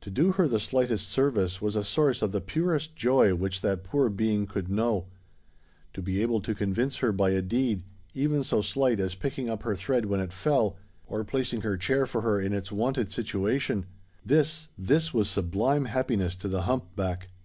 To 0.00 0.10
do 0.10 0.32
her 0.32 0.48
the 0.48 0.58
slightest 0.58 1.08
service 1.08 1.62
was 1.62 1.76
a 1.76 1.84
source 1.84 2.22
of 2.22 2.32
the 2.32 2.40
purest 2.40 2.96
joy 2.96 3.36
which 3.36 3.60
that 3.60 3.84
poor 3.84 4.08
being 4.08 4.44
could 4.48 4.68
know: 4.68 5.06
to 5.92 6.02
be 6.02 6.20
able 6.22 6.40
to 6.40 6.56
convince 6.56 6.96
her 6.96 7.12
by 7.12 7.30
a 7.30 7.40
deed,—even 7.40 8.42
so 8.42 8.62
slight 8.62 8.98
as 8.98 9.14
picking 9.14 9.48
up 9.48 9.62
her 9.62 9.76
thread 9.76 10.06
when 10.06 10.18
it 10.18 10.32
fell, 10.32 10.76
or 11.06 11.22
placing 11.22 11.60
her 11.60 11.76
chair 11.76 12.04
for 12.04 12.22
her 12.22 12.40
in 12.40 12.52
its 12.52 12.72
wonted 12.72 13.12
situation,—this, 13.12 14.66
this 14.76 15.14
was 15.14 15.30
sublime 15.30 15.84
happiness 15.84 16.34
to 16.34 16.48
the 16.48 16.62
hump 16.62 16.96
back! 16.96 17.28